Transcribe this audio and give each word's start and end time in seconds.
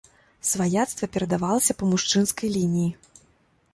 Сваяцтва 0.51 1.09
перадавалася 1.15 1.77
па 1.81 1.91
мужчынскай 1.93 2.49
лініі. 2.59 2.91